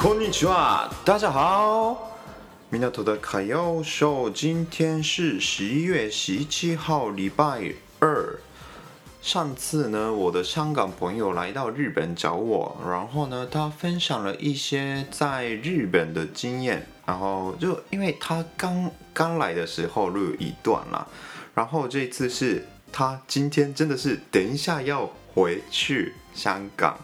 [0.00, 2.12] こんにちは，大家好。
[2.70, 8.38] 港的卡耀秀，今天是十一月十七号，礼拜二。
[9.22, 16.86] 上次呢，我的香港朋友来到日本找我，然后呢，他分享了一些在日本的经验。
[17.04, 21.06] 然后就因为他刚刚来的时候录一段了，
[21.54, 26.98] 然后这次是他今天真的是等一下要回去香港。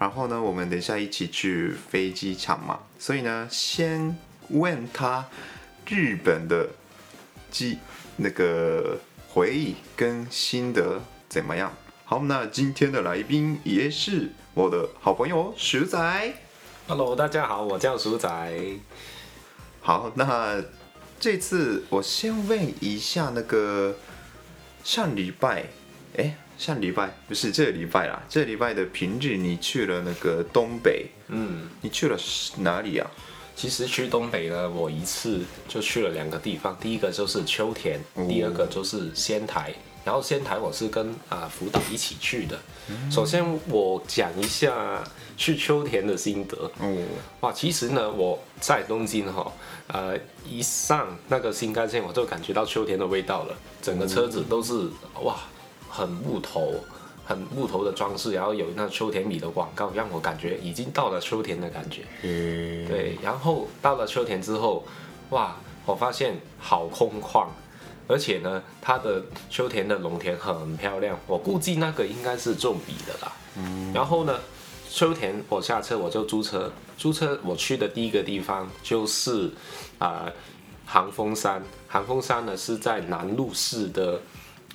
[0.00, 4.16] 然后呢，我们等一下一起去飞机场嘛，所以呢，先
[4.48, 5.26] 问他
[5.86, 6.66] 日本的
[7.50, 7.78] 机
[8.16, 11.70] 那个回忆跟心得怎么样？
[12.06, 16.34] 好，那今天的来宾也是我的好朋友鼠仔。
[16.88, 18.30] Hello，大家好，我叫鼠仔。
[19.82, 20.64] 好，那
[21.20, 23.94] 这次我先问一下那个
[24.82, 25.66] 上礼拜，
[26.16, 26.38] 哎。
[26.60, 32.18] 上礼拜不是这个礼拜啦，这个礼拜的平日你去了那个东北，嗯，你去了
[32.58, 33.10] 哪里啊？
[33.56, 39.72] 其实去东北呢，我一次就去了两个地方，第一个就是秋田，哦、第二个就是仙台。
[40.04, 42.58] 然后仙台我是跟啊、呃、辅导一起去的。
[42.90, 45.02] 嗯、首先我讲一下
[45.38, 46.70] 去秋田的心得。
[46.82, 47.06] 嗯，
[47.40, 49.50] 哇，其实呢我在东京哈，
[49.86, 50.14] 呃，
[50.46, 55.40] 一上那个新干线我就感觉到秋田的味道了，整个车子都是、嗯、哇。
[55.90, 56.72] 很木头，
[57.26, 62.02] 很木头的装饰，然后有那秋田米的广告，让我感觉已经到了秋田的感觉。
[62.22, 63.18] 嗯，对。
[63.20, 64.84] 然后到了秋田之后，
[65.30, 67.48] 哇，我发现好空旷，
[68.06, 69.20] 而且呢，它的
[69.50, 73.32] 秋田的农田很漂亮，我估计那个应该是种米的啦。
[73.56, 73.92] 嗯。
[73.92, 74.38] 然后呢，
[74.88, 79.50] 秋田我下车我就租车，租车我去的第一个地方就是
[79.98, 80.32] 啊、呃，
[80.86, 81.60] 航风山。
[81.88, 84.20] 寒风山呢是在南路市的。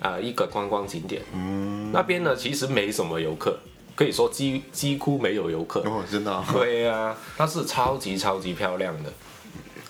[0.00, 3.56] 啊、呃，一个观光景点，嗯，那边呢其实没什么游客，
[3.94, 5.80] 可以说几几乎没有游客。
[5.80, 9.12] 哦，真的、啊，对啊，它是超级超级漂亮的，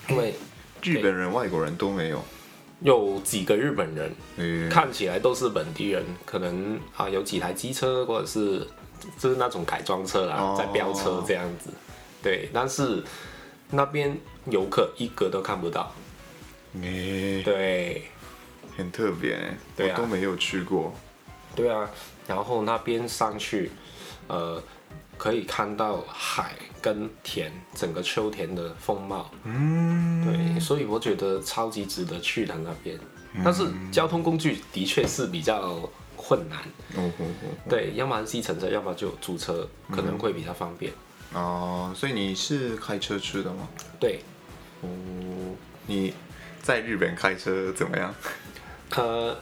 [0.07, 0.35] 因为
[0.83, 2.23] 日本人、外国人都没有，
[2.81, 8.59] 有几个日本人，嗯，看起来都是本地人，可能啊有几台机车或者是
[9.17, 11.71] 就是那种改装车啦，哦、在飙车这样子，
[12.21, 13.03] 对，但是
[13.71, 14.15] 那边
[14.51, 15.91] 游客一个都看不到，
[16.73, 18.03] 嗯，对。
[18.77, 19.37] 很特别，
[19.75, 20.93] 对都没有去过。
[21.55, 21.89] 对啊，
[22.27, 23.71] 然后那边上去，
[24.27, 24.61] 呃，
[25.17, 29.31] 可以看到海跟田，整个秋田的风貌。
[29.43, 32.99] 嗯，对，所以我觉得超级值得去的那边。
[33.33, 36.59] 嗯、但是交通工具的确是比较困难。
[36.97, 37.49] 嗯嗯嗯。
[37.69, 40.91] 对，要么是计程车，要么就租车，可能会比较方便。
[41.33, 43.67] 嗯、哦，所以你是开车去的吗？
[43.99, 44.19] 对。
[44.81, 44.89] 哦，
[45.87, 46.13] 你
[46.61, 48.13] 在日本开车怎么样？
[48.95, 49.35] 呃，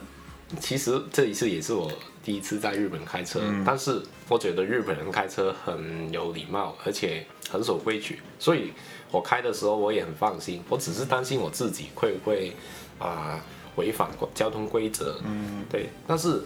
[0.59, 1.91] 其实这一次也是我
[2.23, 8.71] 第一次在日本开车，嗯、但是我觉得日本人开车很有礼貌，而且很守规矩，所以
[9.11, 10.61] 我开的时候我也很放心。
[10.69, 12.53] 我只是担心我自己会不会
[12.97, 13.41] 啊、呃、
[13.75, 15.89] 违反交通规则，嗯，对。
[16.07, 16.43] 但是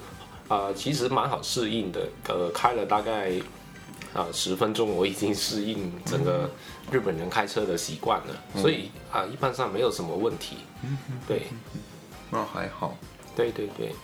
[0.47, 3.31] 啊、呃，其实蛮好适应的，呃，开了大概
[4.13, 6.49] 啊十、呃、分钟，我已经适应整个
[6.91, 10.97] 日本人开车的习惯了，嗯、所以啊、呃，一般上没有什么问题，嗯，
[11.27, 11.43] 对。
[12.29, 12.95] 那还好，
[13.35, 13.95] 对对对。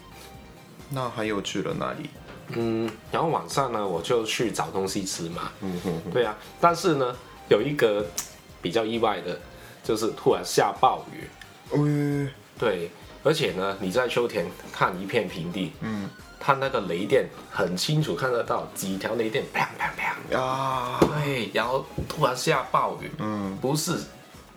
[0.89, 2.09] 那还有去了哪里？
[2.49, 5.51] 嗯，然后晚上呢，我就去找东西吃嘛。
[5.61, 6.11] 嗯哼哼。
[6.11, 7.15] 对啊，但是呢，
[7.49, 8.05] 有一个
[8.61, 9.39] 比较意外的，
[9.83, 11.27] 就是突然下暴雨。
[11.73, 12.29] 嗯。
[12.59, 12.91] 对，
[13.23, 16.09] 而且呢，你在秋田看一片平地，嗯，
[16.39, 20.37] 它那个雷电很清楚看得到几条雷电，啪啪啪。
[20.37, 20.99] 啊。
[20.99, 23.09] 对，然后突然下暴雨。
[23.19, 23.57] 嗯。
[23.59, 23.97] 不是。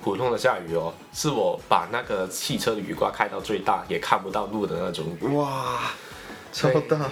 [0.06, 5.26] 普通的下雨哦，是我把那个汽车的雨刮开到最大，也看不到路的那种雨。
[5.34, 5.80] 哇，
[6.52, 7.10] 超大！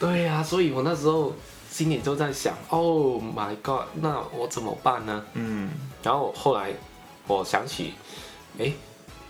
[0.00, 1.34] 对呀、啊，所以我那时候
[1.68, 5.22] 心里就在想，Oh my God，那我怎么办呢？
[5.34, 5.70] 嗯，
[6.02, 6.72] 然后后来
[7.26, 7.92] 我想起，
[8.58, 8.72] 哎，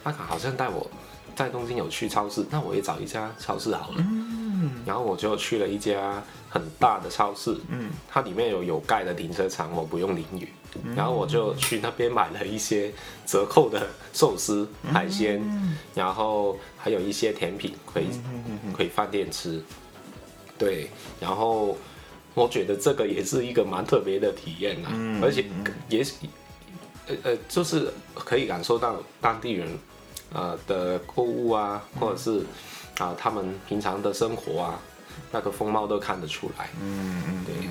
[0.05, 0.89] 阿卡好像带我
[1.35, 3.95] 在东京有去超市，那我也找一家超市好了。
[3.97, 6.23] 嗯，然后我就去了一家
[6.57, 10.49] 很大的超市，嗯，它里面有有盖的停车场，我不用淋雨。
[10.95, 12.93] 然后我就去那边买了一些
[13.27, 15.43] 折扣的寿司、海鲜，
[15.95, 18.09] 然后还有一些甜品，可以
[18.77, 19.63] 可以饭店吃。
[20.59, 21.77] 对，然后
[22.35, 25.47] 我觉得这个也是一个蛮特别的体验啊，嗯、而且
[25.89, 26.15] 也是
[27.07, 29.79] 呃呃，就是可以感受到当地人
[30.35, 32.41] 呃的购物啊，或者是
[32.99, 34.81] 啊、呃、他们平常的生活啊，
[35.33, 36.71] 那个风貌都看得出来。
[36.81, 37.71] 嗯嗯，对，因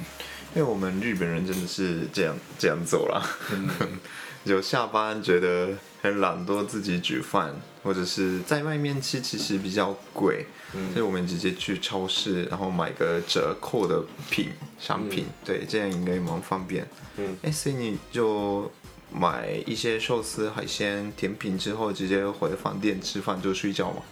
[0.56, 3.22] 为我们日本人真的是这样这样走了。
[3.52, 3.70] 嗯
[4.46, 5.70] 就下班觉得
[6.04, 7.52] 很懒惰，自己煮饭，
[7.82, 10.46] 或者是在外面吃，其实比较贵，
[10.76, 16.88] 嗯、所以我们直接去超市，然后买个折扣的品商品，嗯、对，这样应该蛮方便。
[17.18, 18.72] 嗯，哎，所以你就
[19.12, 24.04] 买一些寿司、海鲜、甜品之后，直接回饭店吃饭就睡觉嘛？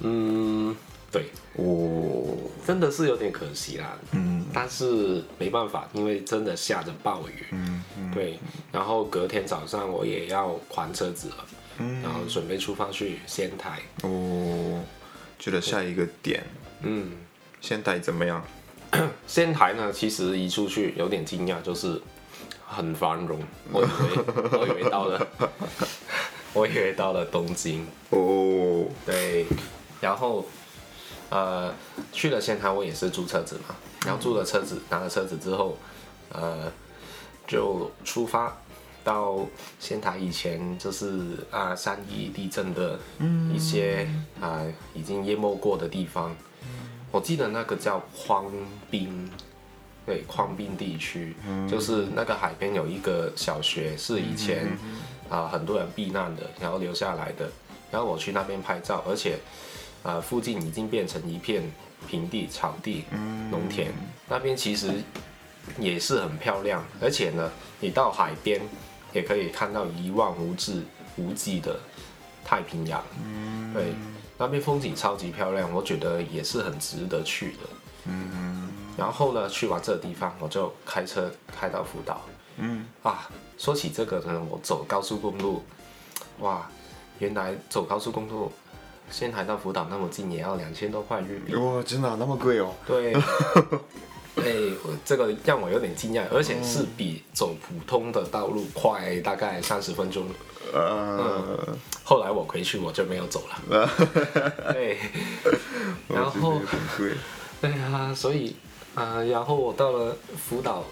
[0.00, 0.74] 嗯。
[1.12, 1.24] 对，
[1.56, 3.98] 哦，真的是有点可惜啦。
[4.12, 7.46] 嗯，但是没办法，因为真的下着暴雨。
[7.50, 8.38] 嗯，嗯对，
[8.70, 11.46] 然后隔天早上我也要还车子了。
[11.78, 13.80] 嗯，然后准备出发去仙台。
[14.02, 14.80] 哦，
[15.36, 16.44] 去了下一个点。
[16.82, 17.10] 嗯，
[17.60, 18.44] 仙台怎么样？
[19.26, 22.00] 仙台呢，其实一出去有点惊讶，就是
[22.68, 23.40] 很繁荣。
[23.72, 25.26] 我以为我以为到了，
[26.54, 27.84] 我以为到了东京。
[28.10, 29.44] 哦，对，
[30.00, 30.46] 然后。
[31.30, 31.72] 呃，
[32.12, 35.78] 去了仙台，我也是租车子嘛，然后租了车子，拿了车子之后，
[36.32, 36.70] 呃，
[37.46, 38.56] 就出发
[39.04, 39.46] 到
[39.78, 42.98] 仙台以前就是啊三一地震的
[43.54, 44.08] 一些
[44.40, 46.34] 啊、呃、已经淹没过的地方，
[47.12, 48.50] 我记得那个叫匡
[48.90, 49.30] 滨，
[50.04, 51.36] 对，匡滨地区，
[51.70, 54.66] 就是那个海边有一个小学，是以前
[55.28, 57.48] 啊、呃、很多人避难的，然后留下来的，
[57.92, 59.38] 然后我去那边拍照，而且。
[60.02, 61.62] 呃，附近已经变成一片
[62.08, 63.04] 平地、草地、
[63.50, 63.92] 农田，
[64.28, 65.02] 那边其实
[65.78, 67.50] 也是很漂亮，而且呢，
[67.80, 68.60] 你到海边
[69.12, 70.86] 也可以看到一望无际、
[71.16, 71.78] 无际的
[72.44, 73.04] 太平洋。
[73.74, 73.92] 对，
[74.38, 78.12] 那边风景超级漂亮，我觉得也是很值得去的。
[78.96, 82.22] 然后呢，去完这个地方，我就开车开到福岛。
[82.56, 85.62] 嗯，啊，说起这个呢，我走高速公路，
[86.38, 86.66] 哇，
[87.18, 88.50] 原来走高速公路。
[89.10, 91.54] 仙台到福岛那么近，也要两千多块日币。
[91.54, 92.72] 哇，真的、啊、那么贵哦？
[92.86, 93.12] 对，
[94.36, 94.72] 哎、欸，
[95.04, 100.26] 这个让我有点惊讶，而且是比走普通的道路快大概三十分钟。
[100.72, 101.58] Uh、嗯，
[102.04, 103.90] 后来我回去我就没有走了。
[104.72, 104.98] 对，
[106.06, 106.60] 然后，
[107.60, 108.54] 对啊，所以
[108.94, 110.84] 啊、呃，然后我到了福岛，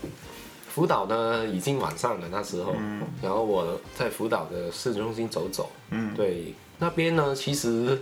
[0.69, 6.53] 福岛呢已经晚上了那时候，嗯、然后我在福岛的市中心走走，嗯，对。
[6.79, 8.01] 那边呢，其实，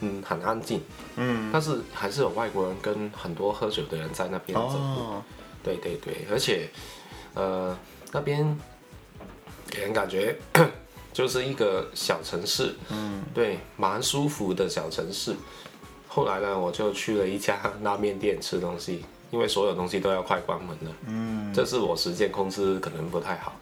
[0.00, 0.80] 嗯，很安静，
[1.16, 4.76] 嗯，但是还是有外国人跟很多喝酒的人在那边走。
[4.78, 5.22] 哦，
[5.62, 6.68] 对对对，而且，
[7.34, 7.76] 呃，
[8.12, 8.58] 那边
[9.68, 10.36] 给人感觉
[11.12, 15.34] 就是一个小城市，嗯，对，蛮舒服的小城市。
[16.08, 23.54] 后来呢，我就去了一家拉面店吃东西，因为所有东西都要快关门了，嗯，这是我时间控制可能不太好。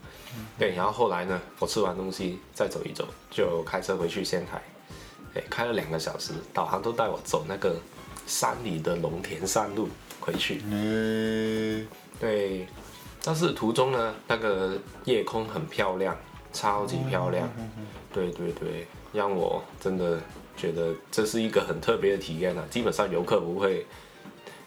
[0.57, 4.61] 对，然后后来呢，我吃完东西再走一走，就开车回去仙台，
[5.35, 7.75] 哎，开了两个小时，导航都带我走那个
[8.25, 9.89] 山里的农田山路
[10.21, 10.61] 回去。
[10.69, 11.87] 嗯，
[12.19, 12.67] 对，
[13.23, 16.15] 但是途中呢，那个夜空很漂亮，
[16.53, 17.49] 超级漂亮。
[18.13, 20.21] 对对对，让我真的
[20.55, 22.63] 觉得这是一个很特别的体验啊！
[22.69, 23.85] 基本上游客不会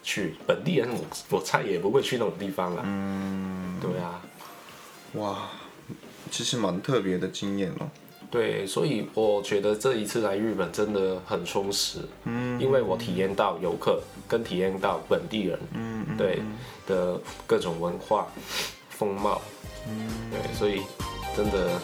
[0.03, 2.83] 去，本地人我我猜也不会去那种地方了。
[2.85, 4.21] 嗯，对啊。
[5.13, 5.49] 哇，
[6.29, 7.89] 其实蛮特别的经验哦。
[8.31, 11.99] 对，所以我觉得这一次来日本真的很充实。
[12.25, 16.39] 嗯，因为我体验到游客跟体验到本地人，嗯，对
[16.85, 18.27] 的各种文化
[18.89, 19.41] 风貌。
[19.87, 20.81] 嗯，对，所以
[21.35, 21.79] 真的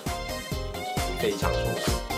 [1.20, 2.15] 非常充实。